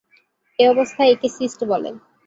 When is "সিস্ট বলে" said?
1.37-1.89